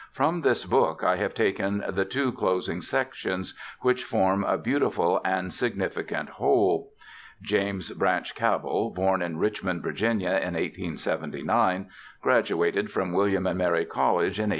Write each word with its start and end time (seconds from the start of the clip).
From 0.11 0.41
this 0.41 0.65
book 0.65 1.03
I 1.03 1.17
have 1.17 1.35
taken 1.35 1.83
the 1.87 2.05
two 2.05 2.31
closing 2.31 2.81
sections, 2.81 3.53
which 3.81 4.03
form 4.03 4.43
a 4.43 4.57
beautiful 4.57 5.21
and 5.23 5.53
significant 5.53 6.27
whole. 6.27 6.91
James 7.43 7.91
Branch 7.91 8.33
Cabell, 8.33 8.89
born 8.95 9.21
in 9.21 9.37
Richmond, 9.37 9.83
Virginia, 9.83 10.29
in 10.31 10.55
1879, 10.55 11.87
graduated 12.19 12.89
from 12.89 13.13
William 13.13 13.45
and 13.45 13.59
Mary 13.59 13.85
College 13.85 14.39
in 14.39 14.49
1898. 14.49 14.49